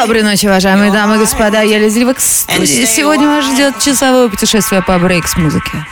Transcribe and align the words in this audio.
Доброй 0.00 0.22
ночи, 0.22 0.46
уважаемые 0.46 0.90
дамы 0.90 1.16
и 1.16 1.18
господа. 1.18 1.60
Я 1.60 1.78
Лизель 1.78 2.04
в 2.04 2.20
студии. 2.20 2.84
Сегодня 2.86 3.28
вас 3.28 3.44
ждет 3.44 3.78
часовое 3.78 4.28
путешествие 4.28 4.82
по 4.82 4.98
брейкс 4.98 5.36
музыке. 5.36 5.86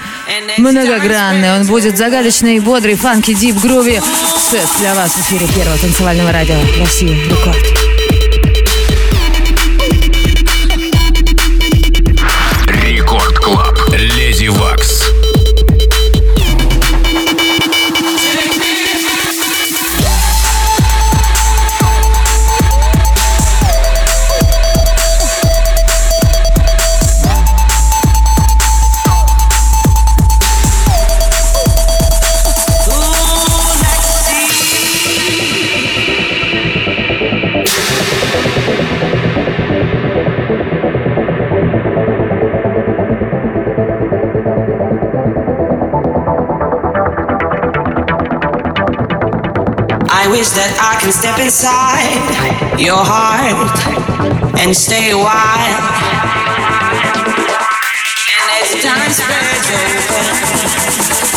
Многогранный, 0.59 1.53
он 1.55 1.67
будет 1.67 1.99
загадочный, 1.99 2.61
бодрый, 2.61 2.94
фанки, 2.94 3.35
дип, 3.35 3.56
груви. 3.56 4.00
Сет 4.50 4.69
для 4.79 4.94
вас 4.94 5.12
в 5.12 5.21
эфире 5.21 5.47
первого 5.53 5.79
танцевального 5.79 6.33
радио 6.33 6.56
России. 6.79 7.29
Рекорд 7.29 7.86
I 50.26 50.28
wish 50.28 50.50
that 50.58 50.75
I 50.82 50.99
can 50.99 51.14
step 51.14 51.38
inside 51.38 52.82
your 52.82 52.99
heart 52.99 53.70
and 54.58 54.75
stay 54.75 55.12
a 55.12 55.17
while. 55.17 55.82
And 58.34 58.50
as 58.58 58.75
time 58.82 59.06
spreads. 59.14 61.36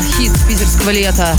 Хит 0.00 0.32
питерского 0.48 0.90
лета. 0.90 1.36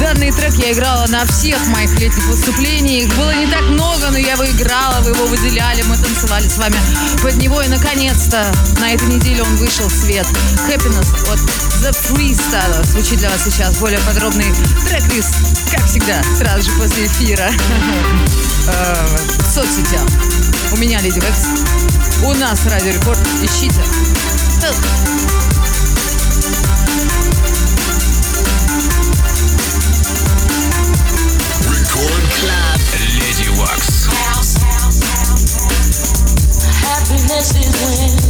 Данный 0.00 0.32
трек 0.32 0.54
я 0.54 0.72
играла 0.72 1.06
на 1.08 1.26
всех 1.26 1.58
моих 1.68 1.98
летних 1.98 2.24
выступлениях. 2.26 3.04
Их 3.04 3.16
было 3.16 3.34
не 3.34 3.46
так 3.46 3.62
много, 3.62 4.10
но 4.10 4.18
я 4.18 4.32
его 4.32 4.46
играла, 4.46 5.00
вы 5.02 5.10
его 5.10 5.26
выделяли, 5.26 5.82
мы 5.82 5.96
танцевали 5.96 6.48
с 6.48 6.56
вами 6.56 6.76
под 7.22 7.36
него. 7.36 7.60
И, 7.60 7.68
наконец-то, 7.68 8.46
на 8.80 8.92
этой 8.92 9.08
неделе 9.08 9.42
он 9.42 9.56
вышел 9.56 9.86
в 9.88 9.92
свет. 9.92 10.26
Happiness 10.68 11.32
от 11.32 11.38
The 11.82 11.94
Freestyle 12.08 12.84
звучит 12.86 13.18
для 13.18 13.28
вас 13.30 13.44
сейчас 13.44 13.76
более 13.76 14.00
подробный 14.00 14.52
трек-лист, 14.88 15.34
как 15.70 15.84
всегда, 15.86 16.22
сразу 16.38 16.70
же 16.70 16.76
после 16.78 17.06
эфира 17.06 17.50
Э, 18.68 19.06
в 19.40 19.52
соцсетях. 19.52 20.06
У 20.72 20.76
меня 20.76 21.00
Леди 21.00 21.18
Векс, 21.18 21.46
у 22.24 22.32
нас 22.34 22.64
Радио 22.66 22.92
Рекорд. 22.92 23.18
Ищите. 23.42 23.82
passes 37.42 37.74
when 37.82 38.21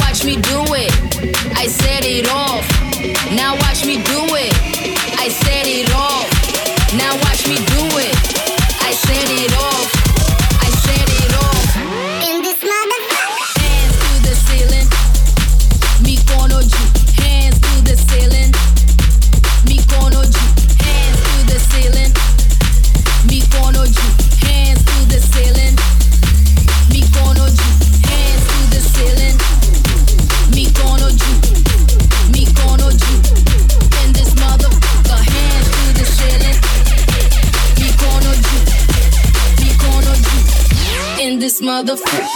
watch 0.00 0.24
me 0.24 0.36
do 0.36 0.64
it. 0.74 0.92
I 1.56 1.66
set 1.66 2.04
it 2.04 2.28
off. 2.28 2.64
Now 3.32 3.54
watch 3.64 3.84
me 3.84 3.96
do 4.02 4.20
it. 4.34 4.52
I 5.18 5.28
set 5.28 5.66
it 5.66 5.90
off. 5.94 6.28
Now 6.96 7.14
watch 7.24 7.46
me 7.48 7.56
do 7.56 7.84
it. 7.98 8.14
I 8.82 8.92
set 8.92 9.28
it 9.30 9.52
off. 9.58 9.75
beautiful. 41.96 42.35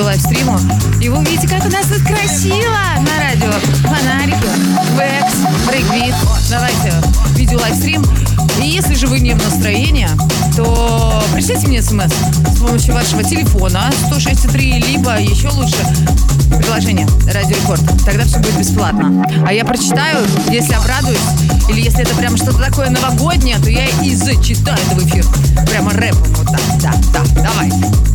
Видео 0.00 0.04
лайвстриму, 0.04 0.58
и 1.00 1.08
вы 1.08 1.18
увидите, 1.18 1.46
как 1.48 1.64
у 1.64 1.68
нас 1.68 1.86
тут 1.86 2.02
красиво 2.02 2.78
на 3.00 3.18
радио. 3.18 3.52
Фонарики, 3.82 4.48
Waks, 4.96 5.34
breakbeat. 5.66 6.14
Давайте 6.48 6.92
видео 7.36 7.58
live 7.60 7.76
stream. 7.76 8.04
И 8.62 8.66
если 8.66 8.94
же 8.94 9.06
вы 9.08 9.20
не 9.20 9.34
в 9.34 9.44
настроении, 9.44 10.08
то 10.56 11.22
пришлите 11.32 11.66
мне 11.66 11.82
смс 11.82 12.12
с 12.54 12.58
помощью 12.60 12.94
вашего 12.94 13.22
телефона 13.22 13.90
106.3, 14.10 14.86
либо 14.86 15.20
еще 15.20 15.48
лучше 15.48 15.76
приложение 16.58 17.06
Радио 17.32 17.56
Рекорд. 17.56 17.82
Тогда 18.04 18.24
все 18.24 18.38
будет 18.38 18.58
бесплатно. 18.58 19.26
А 19.46 19.52
я 19.52 19.64
прочитаю, 19.64 20.24
если 20.50 20.74
обрадуюсь, 20.74 21.18
или 21.68 21.80
если 21.80 22.02
это 22.02 22.14
прямо 22.14 22.36
что-то 22.36 22.58
такое 22.58 22.90
новогоднее, 22.90 23.58
то 23.58 23.68
я 23.68 23.86
и 24.02 24.14
зачитаю 24.14 24.78
это 24.86 24.96
в 24.96 25.06
эфир. 25.06 25.26
Прямо 25.68 25.92
рэпом 25.92 26.32
вот 26.34 26.46
так. 26.46 26.60
Да, 26.80 26.92
да, 27.12 27.42
давайте. 27.42 28.09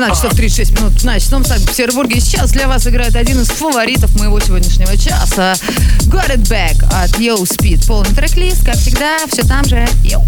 12 0.00 0.16
часов 0.16 0.34
36 0.34 0.70
минут 0.80 1.04
на 1.04 1.20
часом 1.20 1.44
Санкт-Петербурге. 1.44 2.20
Сейчас 2.20 2.52
для 2.52 2.68
вас 2.68 2.86
играет 2.86 3.16
один 3.16 3.38
из 3.42 3.48
фаворитов 3.48 4.18
моего 4.18 4.40
сегодняшнего 4.40 4.96
часа. 4.96 5.52
Got 6.06 6.34
It 6.34 6.48
Back 6.48 6.82
от 6.90 7.10
Yo 7.18 7.36
Speed. 7.42 7.86
Полный 7.86 8.14
трек-лист, 8.14 8.64
как 8.64 8.76
всегда, 8.76 9.18
все 9.30 9.42
там 9.42 9.62
же. 9.66 9.86
Йоу. 10.02 10.24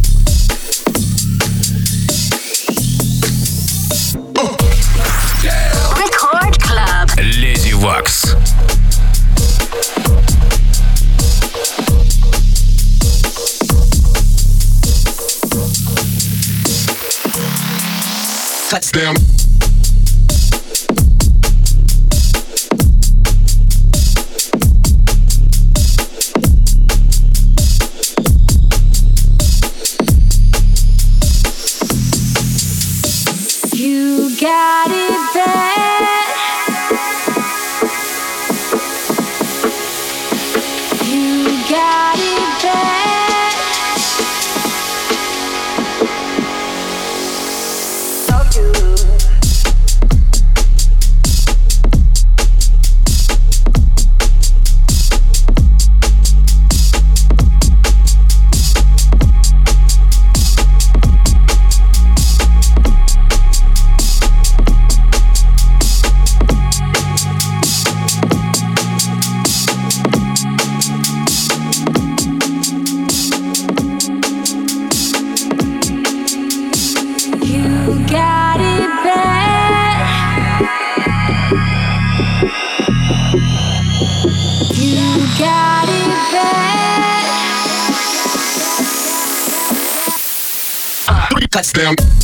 Touchdown. 91.63 92.22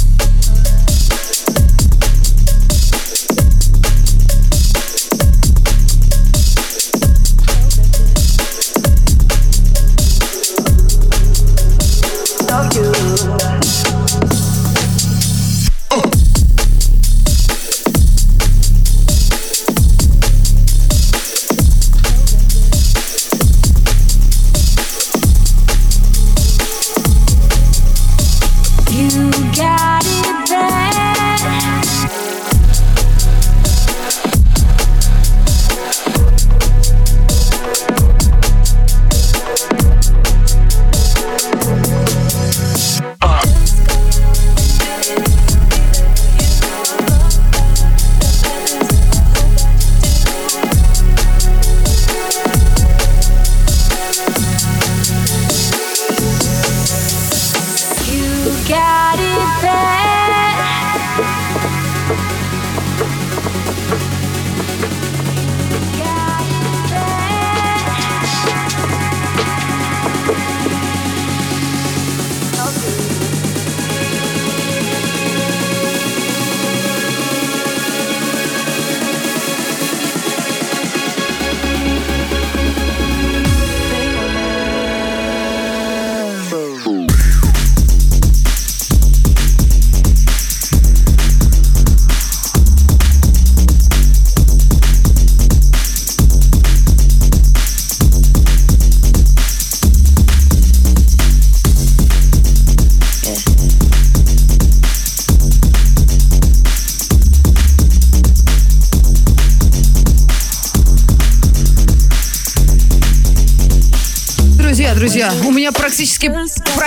Друзья, 115.09 115.32
у 115.46 115.52
меня 115.52 115.72
практически 115.72 116.28
про 116.28 116.86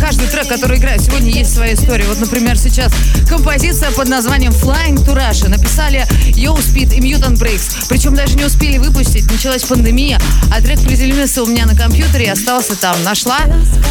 каждый 0.00 0.26
трек, 0.26 0.48
который 0.48 0.78
играю 0.78 0.98
сегодня, 0.98 1.30
есть 1.30 1.54
своя 1.54 1.74
история. 1.74 2.04
Вот, 2.06 2.18
например, 2.18 2.58
сейчас 2.58 2.92
композиция 3.28 3.92
под 3.92 4.08
названием 4.08 4.50
Flying 4.50 4.96
to 4.96 5.14
Russia. 5.14 5.48
Написали 5.48 6.04
Yo 6.30 6.56
Speed 6.56 6.96
и 6.96 7.00
Mutant 7.00 7.38
Breaks. 7.38 7.86
Причем 7.88 8.16
даже 8.16 8.36
не 8.36 8.42
успели 8.42 8.78
выпустить, 8.78 9.30
началась 9.30 9.62
пандемия, 9.62 10.18
а 10.52 10.60
трек 10.60 10.80
приземлился 10.80 11.44
у 11.44 11.46
меня 11.46 11.64
на 11.64 11.76
компьютере 11.76 12.24
и 12.24 12.28
остался 12.30 12.74
там. 12.74 13.00
Нашла, 13.04 13.38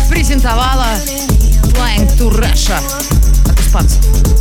презентовала 0.09 0.87
Flying 1.63 2.17
to 2.17 2.29
Russia 2.37 2.81
от 3.49 3.57
испанцев. 3.61 4.38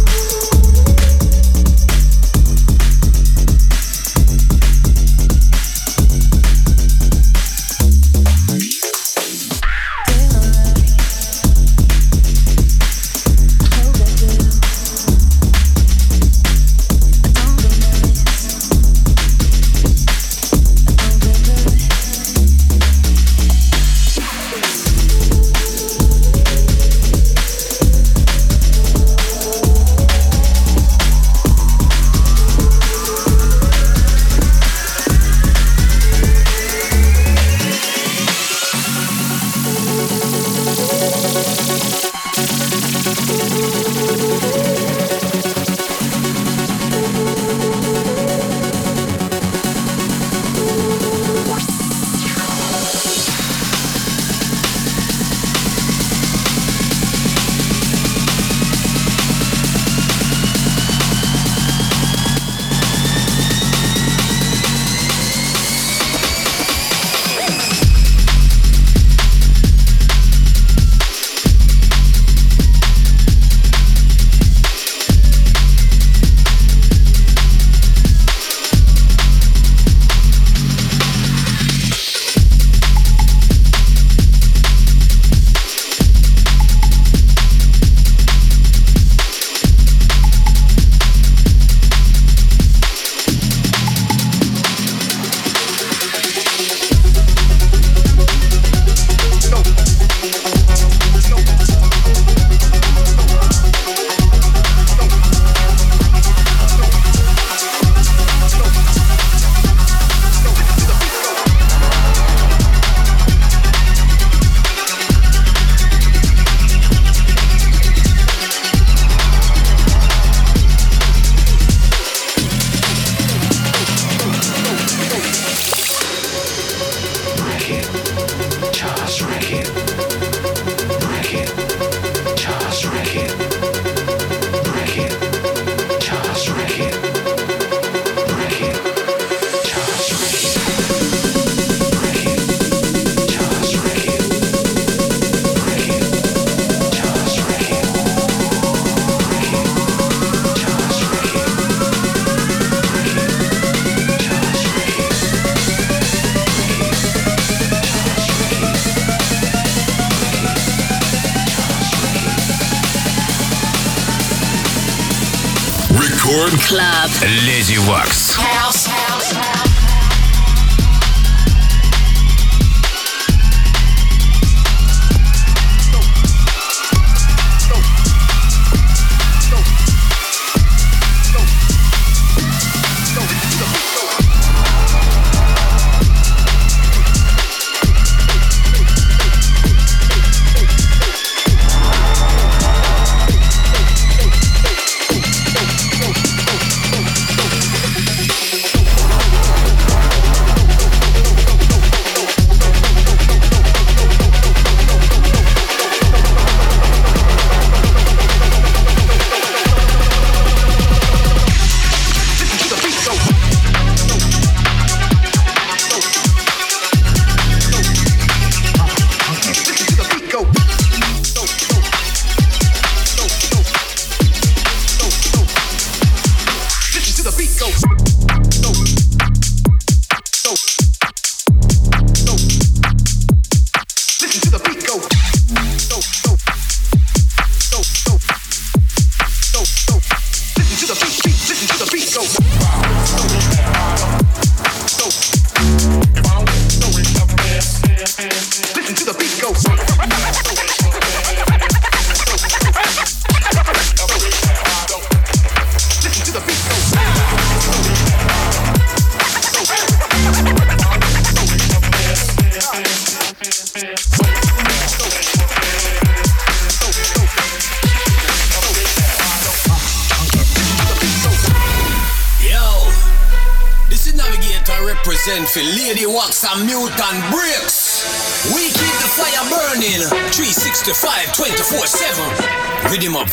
Леди 167.23 167.79
Вакс. 167.79 167.98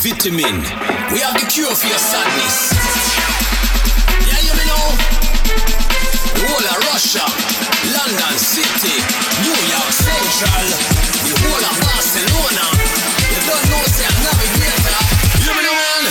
Vitamin. 0.06 0.62
We 1.10 1.18
have 1.18 1.34
the 1.34 1.46
cure 1.50 1.74
for 1.74 1.88
your 1.90 1.98
sadness. 1.98 2.70
Yeah, 4.22 4.38
you 4.46 4.54
know. 4.70 4.86
The 6.30 6.46
whole 6.46 6.62
of 6.62 6.78
Russia, 6.94 7.26
London 7.90 8.36
City, 8.38 9.02
New 9.42 9.58
York 9.66 9.90
Central, 9.90 10.66
the 11.26 11.34
whole 11.42 11.58
of 11.58 11.76
Barcelona. 11.82 12.66
You 13.34 13.40
don't 13.50 13.66
know, 13.66 13.82
say 13.90 14.06
I'm 14.06 14.18
Navigator. 14.22 14.98
You 15.42 15.50
know, 15.50 15.74
man. 15.74 16.02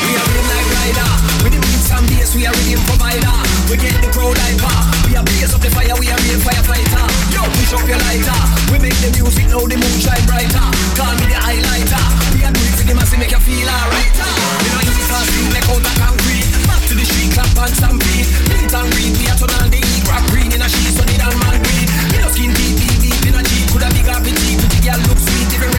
We 0.00 0.10
are 0.16 0.28
real 0.32 0.46
like 0.48 0.68
rider. 0.72 1.10
With 1.44 1.52
the 1.52 1.60
beats 1.60 1.90
and 1.92 2.08
bass, 2.08 2.32
we 2.32 2.46
are 2.48 2.56
rhythm 2.56 2.80
provider. 2.88 3.36
We 3.68 3.76
get 3.84 4.00
the 4.00 4.08
crowd 4.16 4.38
hyper. 4.38 4.93
We 5.14 5.22
are 5.22 5.30
blaze 5.30 5.54
up 5.54 5.62
the 5.62 5.70
fire, 5.70 5.94
we 5.94 6.10
are 6.10 6.18
real 6.26 6.42
firefighter. 6.42 7.06
Yo, 7.30 7.46
push 7.54 7.70
up 7.70 7.86
your 7.86 8.02
lighter. 8.02 8.34
We 8.66 8.82
make 8.82 8.98
the 8.98 9.14
music, 9.14 9.46
now 9.46 9.62
the 9.62 9.78
moon 9.78 9.98
shine 10.02 10.26
brighter. 10.26 10.66
Call 10.98 11.14
me 11.22 11.30
the 11.30 11.38
highlighter. 11.38 12.02
We 12.34 12.42
are 12.42 12.50
doing 12.50 12.74
for 12.74 12.82
the 12.82 12.98
massive, 12.98 13.22
make 13.22 13.30
you 13.30 13.38
feel 13.38 13.62
alright. 13.62 14.10
Ah. 14.18 14.26
We 14.58 14.74
don't 14.74 14.90
easy 14.90 15.06
fast, 15.06 15.30
we 15.38 15.54
make 15.54 15.70
out 15.70 15.78
the 15.86 15.92
concrete. 16.02 16.50
Back 16.66 16.82
to 16.90 16.98
the 16.98 17.06
street, 17.06 17.30
clap 17.30 17.46
and 17.62 17.74
stampede. 17.78 18.26
Beat 18.26 18.74
and 18.74 18.90
read, 18.90 19.14
we 19.14 19.30
are 19.30 19.38
turn 19.38 19.54
on 19.54 19.70
the 19.70 19.78
heat. 19.78 20.02
Rock 20.10 20.24
green 20.34 20.50
in 20.50 20.58
a 20.58 20.66
sheet, 20.66 20.98
they 20.98 21.14
don't 21.14 21.38
man 21.38 21.62
breed. 21.62 21.88
We 22.10 22.18
no 22.18 22.28
skin 22.34 22.50
deep, 22.50 22.74
deep, 22.74 22.98
deep 23.06 23.22
in 23.30 23.38
a 23.38 23.42
jeep. 23.46 23.70
Coulda 23.70 23.94
big 23.94 24.10
up 24.10 24.26
in 24.26 24.34
jeep, 24.34 24.58
pretty 24.66 24.82
girl 24.82 24.98
look 24.98 25.20
sweet. 25.22 25.46
If 25.54 25.62
you 25.62 25.70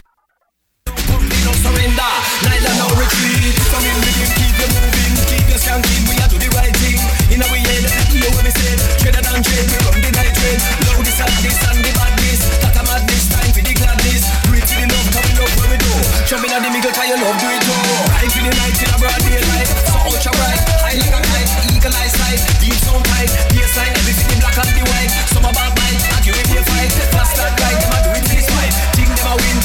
Company 1.12 1.38
no 1.44 1.52
surrender, 1.60 2.12
neither 2.56 2.74
no 2.80 2.88
retreat. 2.96 3.52
Come 3.68 3.84
in 3.84 3.96
with 4.00 4.16
him, 4.16 4.30
keep 4.40 4.54
you 4.56 4.68
moving, 4.72 5.14
keep 5.28 5.44
you 5.44 5.58
skanking. 5.60 6.02
We 6.08 6.16
are 6.24 6.30
do 6.32 6.38
the 6.40 6.48
right 6.56 6.72
thing. 6.80 7.00
In 7.28 7.44
our 7.44 7.52
head, 7.52 7.84
hear 8.08 8.28
what 8.32 8.44
we 8.44 8.52
said. 8.52 8.78
Treader 8.96 9.20
than 9.20 9.44
trade, 9.44 9.68
we 9.68 9.76
run 9.84 10.00
the 10.00 10.10
night 10.16 10.32
train. 10.32 10.58
Loud 10.88 11.04
this 11.04 11.20
and 11.20 11.36
this 11.44 11.58
and 11.68 11.80
the 11.84 11.92
badness. 11.92 12.40
That 12.64 12.76
a 12.80 12.82
madness, 12.88 13.24
time 13.28 13.52
for 13.52 13.60
the 13.60 13.74
gladness. 13.76 14.24
Do 14.48 14.56
it 14.56 14.64
the 14.64 14.84
love, 14.88 15.08
come 15.12 15.24
we 15.28 15.32
love 15.36 15.52
what 15.60 15.68
we 15.68 15.76
do. 15.76 15.92
Jump 16.24 16.44
in 16.48 16.52
at 16.56 16.60
the 16.64 16.70
middle, 16.72 16.92
try 16.96 17.06
your 17.06 17.20
love, 17.20 17.36
do 17.36 17.48
it 17.52 17.60
too. 17.60 17.76
Ride 18.08 18.32
for 18.32 18.40
the 18.40 18.52
night 18.56 18.76
in 18.80 18.88
a 18.88 18.96
broad 18.96 19.20
daylight. 19.20 19.68
So 19.84 19.94
ultra 20.08 20.32
bright, 20.32 20.60
high 20.80 20.96
like 20.96 21.12
a 21.12 21.20
kite, 21.20 21.50
eagle 21.76 21.92
eye 21.92 22.08
sight, 22.08 22.40
deep 22.62 22.76
sound 22.80 23.04
tight, 23.04 23.30
baseline, 23.52 23.92
everything 24.00 24.32
in 24.32 24.38
black 24.40 24.56
and 24.56 24.72
the 24.72 24.84
white. 24.88 25.12
Some 25.28 25.44
about 25.44 25.76
bite, 25.76 26.00
accurate 26.16 26.48
they 26.48 26.64
fight. 26.64 26.90
Fast 27.12 27.36
and 27.36 27.52
right, 27.60 27.78
them 27.84 27.92
a 27.92 27.98
do 28.00 28.10
it 28.16 28.24
this 28.32 28.48
fight. 28.48 28.72
Think 28.96 29.12
them 29.12 29.28
a 29.28 29.34
win, 29.36 29.58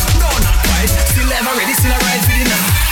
rise. 0.81 1.09
Still 1.09 1.31
ever 1.31 1.57
ready, 1.57 1.73
still 1.73 1.91
arise 1.91 2.27
within 2.27 2.47
us. 2.47 2.90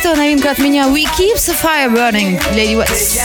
Что, 0.00 0.14
новинка 0.14 0.52
от 0.52 0.58
меня 0.58 0.84
We 0.84 1.04
Keep 1.18 1.36
the 1.36 1.54
Fire 1.62 1.90
Burning, 1.92 2.40
Lady 2.54 2.74
Wax. 2.74 3.20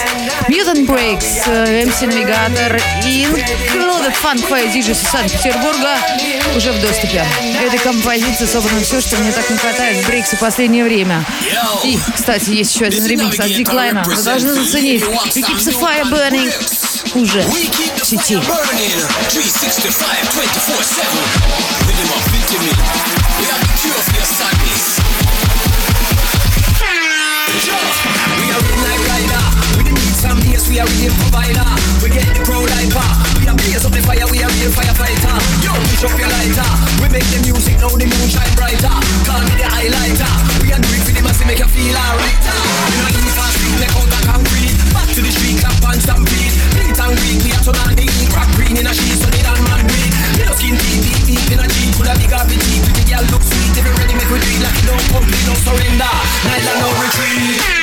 Mutant 0.49 0.85
Breaks, 0.85 1.43
э, 1.45 1.85
MC 1.85 2.07
Навигатор 2.07 2.81
и 3.05 3.23
Included 3.23 4.13
Funk 4.21 4.45
Fire 4.49 4.69
DJ 4.73 4.91
из 4.91 4.99
Санкт-Петербурга 4.99 5.95
уже 6.57 6.73
в 6.73 6.81
доступе. 6.81 7.25
Этой 7.65 7.79
композиции 7.79 8.45
собрано 8.45 8.81
все, 8.81 8.99
что 8.99 9.15
мне 9.17 9.31
так 9.31 9.49
не 9.49 9.55
хватает 9.55 10.03
в 10.03 10.07
брейксе 10.07 10.35
в 10.35 10.39
последнее 10.39 10.83
время. 10.83 11.23
И, 11.85 11.97
кстати, 12.13 12.49
есть 12.49 12.75
еще 12.75 12.85
один 12.85 13.05
ремикс 13.05 13.39
от 13.39 13.47
Диклайна. 13.47 14.03
Вы 14.05 14.21
должны 14.21 14.53
заценить. 14.53 15.01
We 15.01 15.31
Keep 15.31 15.57
the 15.57 15.79
Fire 15.79 16.03
Burning 16.11 16.51
уже 17.15 17.41
в 17.41 18.05
сети. 18.05 18.35
fire 18.35 18.41
burning 18.41 19.07
365 19.29 20.33
24 20.33 20.83
7. 20.83 21.05
Rhythm 21.87 22.09
of 22.11 22.21
vitamin. 22.33 22.75
We 23.39 23.45
have 23.45 23.61
the 23.61 23.67
cure 23.79 23.93
for 23.93 24.15
your 24.15 24.25
sadness. 24.25 24.54
Up 36.05 36.19
your 36.21 36.29
lighter. 36.29 36.69
We 37.01 37.09
make 37.09 37.25
the 37.33 37.39
music, 37.41 37.81
now 37.81 37.89
the 37.89 38.05
moon 38.05 38.27
shine 38.29 38.53
brighter. 38.53 38.93
Call 39.25 39.41
me 39.41 39.53
the 39.57 39.65
highlighter. 39.65 40.31
We 40.61 40.69
are 40.69 40.81
doing 40.81 41.01
for 41.01 41.13
the 41.13 41.21
massive, 41.25 41.47
make 41.49 41.59
you 41.59 41.69
feel 41.69 41.97
alright. 41.97 42.37
We 42.45 42.95
know 43.01 43.09
easy 43.09 43.31
fast, 43.33 43.57
we 43.57 43.67
make 43.81 43.95
out 43.97 44.09
the 44.13 44.19
concrete. 44.21 44.75
Back 44.93 45.09
to 45.17 45.21
the 45.25 45.31
street, 45.33 45.57
clap 45.65 45.81
and 45.81 46.01
stampede. 46.01 46.53
Beat 46.77 46.99
and 47.01 47.15
read, 47.17 47.37
we 47.41 47.49
are 47.57 47.63
turn 47.65 47.77
on 47.81 47.93
the 47.97 48.05
heat. 48.05 48.29
Rock 48.37 48.49
green 48.53 48.77
in 48.77 48.85
a 48.85 48.93
sheet, 48.93 49.17
so 49.17 49.27
they 49.33 49.41
don't 49.41 49.61
man 49.65 49.81
breed. 49.89 50.11
We 50.37 50.43
no 50.45 50.53
skin 50.53 50.75
deep, 50.77 51.01
deep, 51.01 51.21
deep 51.25 51.49
in 51.49 51.59
a 51.59 51.67
jeep. 51.73 51.89
Coulda 51.97 52.13
big 52.21 52.33
up 52.33 52.49
in 52.53 52.59
jeep, 52.61 52.81
pretty 52.85 53.03
girl 53.09 53.25
look 53.33 53.41
sweet. 53.41 53.73
If 53.73 53.83
you 53.85 53.93
ready, 53.97 54.13
make 54.13 54.29
we 54.29 54.37
it 54.37 54.61
like 54.61 54.77
it 54.77 54.85
don't 54.85 55.05
complete, 55.09 55.45
no 55.49 55.53
surrender. 55.57 56.13
Neither 56.45 56.75
no 56.77 56.87
retreat. 57.01 57.74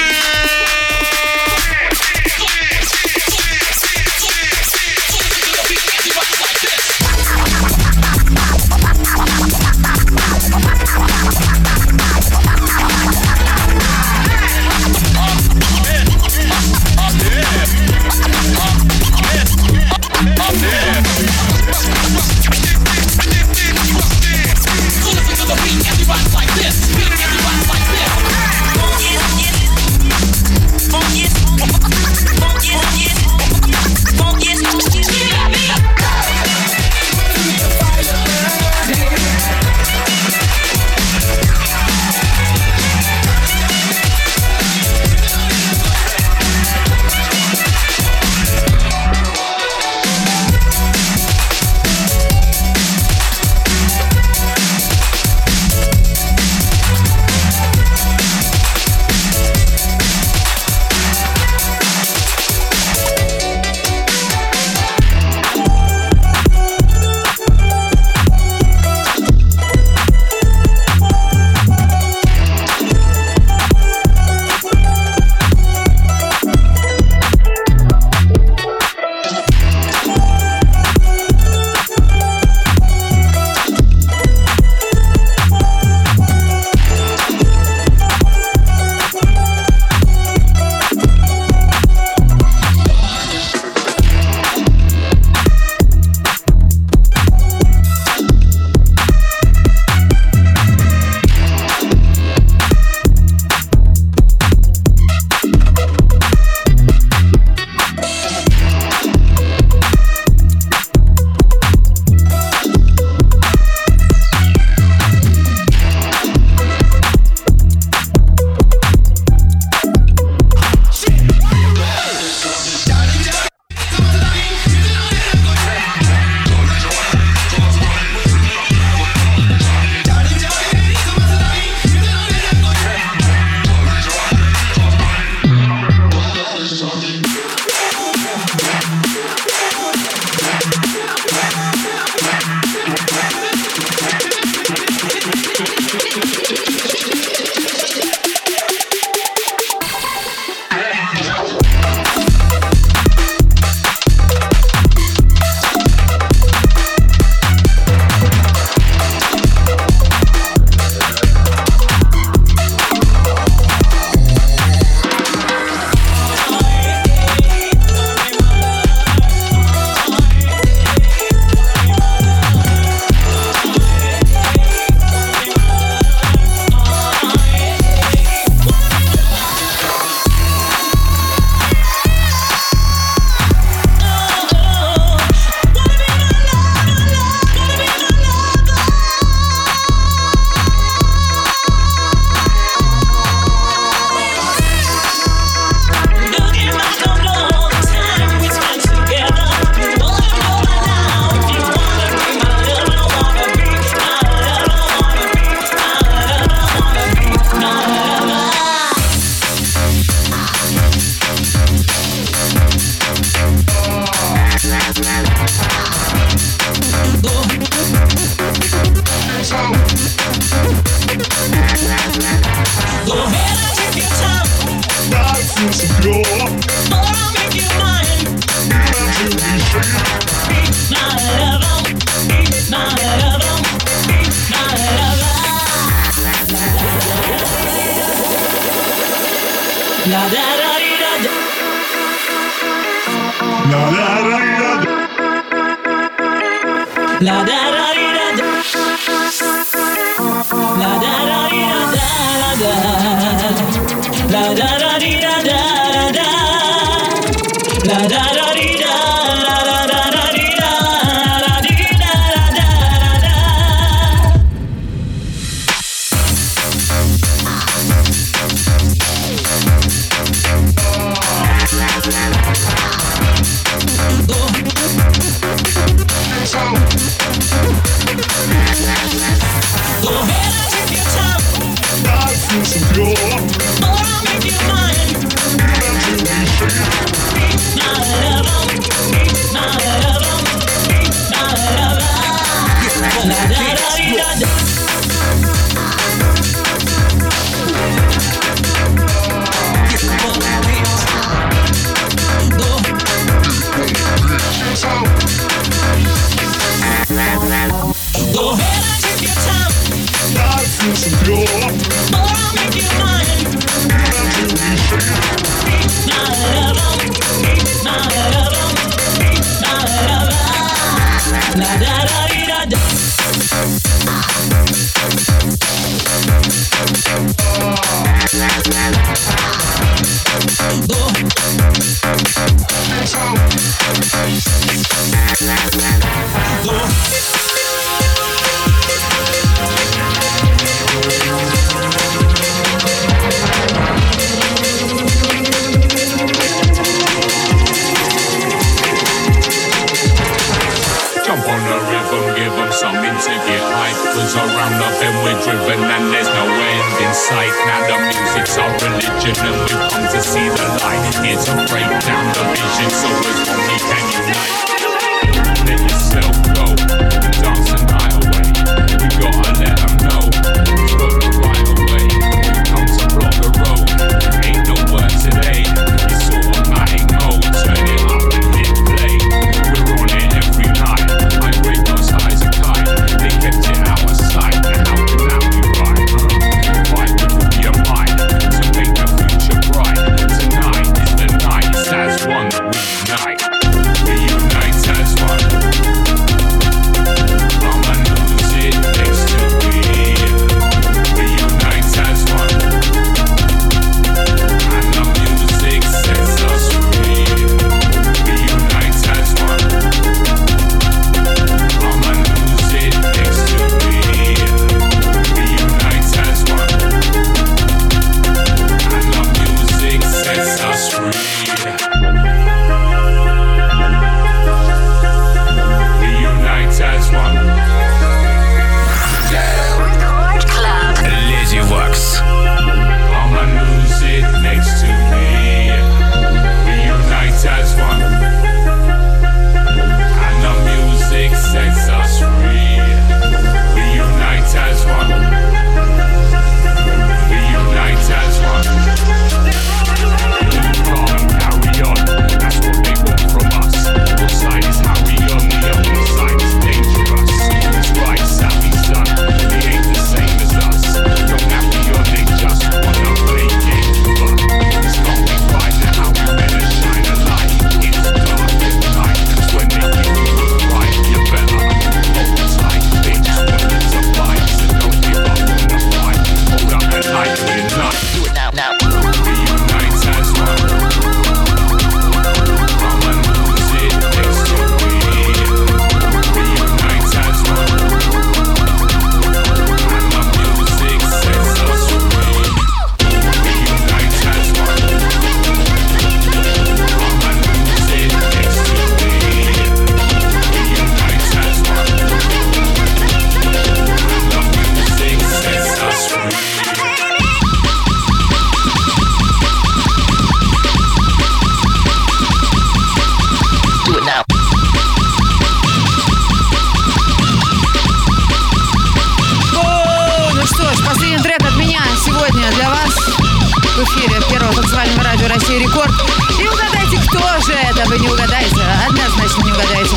Рекорд 525.72 525.92
и 526.38 526.48
угадайте, 526.48 527.00
кто 527.08 527.40
же 527.40 527.52
это. 527.52 527.88
Вы 527.88 527.98
не 527.98 528.08
угадаете, 528.08 528.62
однозначно 528.86 529.42
не 529.42 529.52
угадаете. 529.52 529.96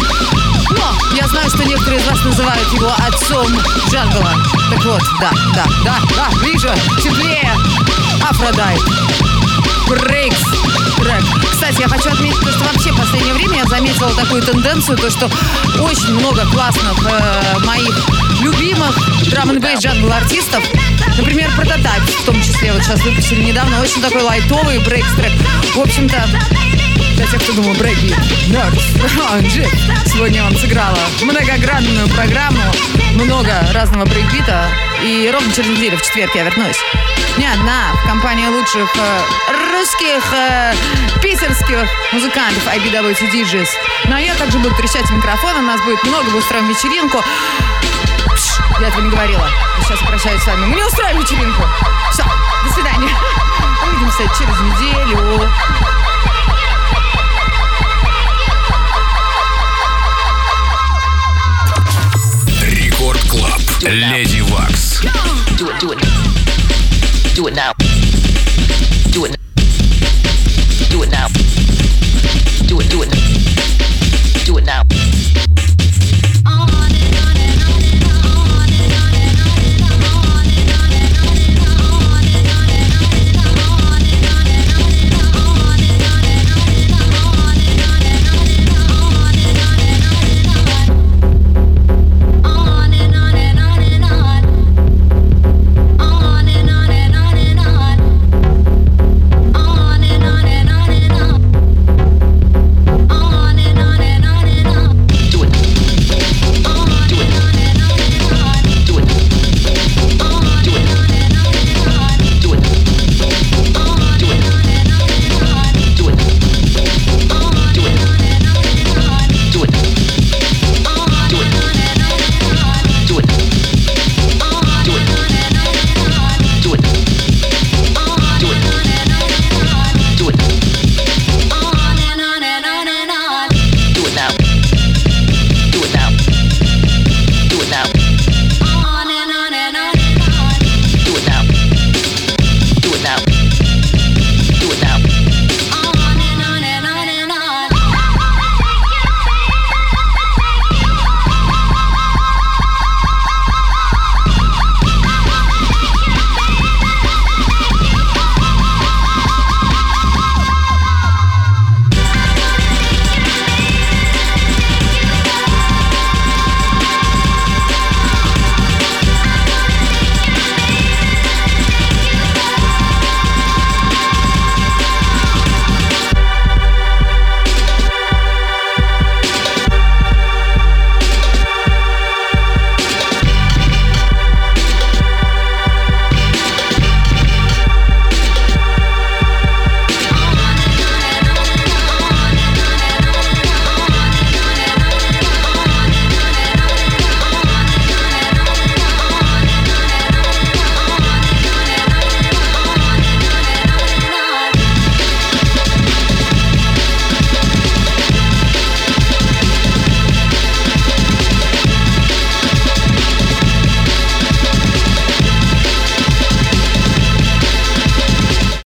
Но 0.72 1.16
я 1.16 1.28
знаю, 1.28 1.50
что 1.50 1.64
некоторые 1.64 2.02
из 2.02 2.08
вас 2.08 2.24
называют 2.24 2.72
его 2.74 2.92
отцом 2.98 3.48
джангла. 3.90 4.34
Так 4.70 4.84
вот, 4.86 5.02
да, 5.20 5.32
да, 5.54 5.66
да, 5.84 6.00
да, 6.16 6.38
ближе, 6.40 6.74
теплее. 7.02 7.52
Aphrodite. 8.28 8.82
Breaks 9.88 10.42
трек. 10.98 11.24
Кстати, 11.52 11.82
я 11.82 11.88
хочу 11.88 12.10
отметить, 12.10 12.40
то, 12.40 12.52
что 12.52 12.64
вообще 12.64 12.92
в 12.92 12.98
последнее 12.98 13.34
время 13.34 13.60
я 13.60 13.66
заметила 13.66 14.10
такую 14.16 14.42
тенденцию, 14.42 14.98
то, 14.98 15.10
что 15.10 15.30
очень 15.80 16.14
много 16.14 16.46
классных 16.52 16.98
э, 17.08 17.60
моих 17.66 17.96
любимых 18.42 18.98
drum'n'jungle 19.30 20.12
артистов, 20.12 20.64
например, 21.18 21.52
Прототайп, 21.56 22.04
в 22.04 22.26
том 22.26 22.42
числе, 22.42 22.74
вот 22.74 22.84
сейчас 22.84 23.02
выпустили 23.04 23.44
недавно, 23.44 23.82
очень 23.82 24.02
такой 24.02 24.22
лайтовый 24.24 24.80
брейкс 24.80 25.14
трек. 25.16 25.32
В 25.76 25.80
общем-то, 25.80 26.24
для 27.16 27.26
тех, 27.28 27.42
кто 27.44 27.54
думал, 27.54 27.74
брейки, 27.76 28.16
Джек, 29.48 29.70
сегодня 30.08 30.44
вам 30.44 30.56
сыграла 30.58 31.00
многогранную 31.22 32.08
программу, 32.10 32.64
много 33.14 33.54
разного 33.72 34.06
брейкбита, 34.06 34.68
и 35.04 35.30
ровно 35.32 35.52
через 35.54 35.70
неделю, 35.70 35.98
в 35.98 36.02
четверг, 36.02 36.34
я 36.36 36.44
вернусь. 36.44 36.78
Не 37.38 37.48
одна, 37.48 37.92
в 37.94 38.08
компании 38.08 38.48
лучших 38.48 38.90
э, 38.96 39.22
русских, 39.72 40.24
э, 40.34 40.74
питерских 41.22 41.86
музыкантов 42.14 42.66
IBWT 42.66 43.30
DJs. 43.30 43.68
Ну 44.06 44.16
а 44.16 44.20
я 44.20 44.34
также 44.36 44.58
буду 44.58 44.74
трещать 44.76 45.06
в 45.06 45.12
микрофон, 45.12 45.58
у 45.58 45.62
нас 45.62 45.82
будет 45.82 46.02
много, 46.06 46.30
мы 46.30 46.38
устроим 46.38 46.70
вечеринку. 46.70 47.22
Пш, 48.34 48.60
я 48.80 48.88
этого 48.88 49.02
не 49.02 49.10
говорила. 49.10 49.50
Сейчас 49.84 50.00
прощаюсь 50.00 50.42
с 50.42 50.48
вами. 50.48 50.66
Мы 50.66 50.76
не 50.76 50.84
устроим 50.84 51.20
вечеринку. 51.20 51.62
Все, 52.12 52.24
до 52.24 52.74
свидания. 52.74 53.14
Увидимся 53.86 54.24
через 54.38 54.58
неделю. 54.62 55.50
Record 62.62 63.22
Club. 63.30 63.62
Lady 63.82 64.40
Waks. 64.40 65.02
Do 65.58 65.70
it, 65.70 65.80
do 65.80 65.92
it. 65.92 66.35
Do 67.36 67.48
it 67.48 67.54
now. 67.54 67.74
Do 69.12 69.26
it. 69.26 69.36
Do 70.90 71.04
it 71.04 71.10
now. 71.10 71.28
Do 72.66 72.80
it. 72.80 72.90
Do 72.90 73.04
it. 73.04 74.46
Do 74.46 74.58
it 74.58 74.64
now. 74.64 74.85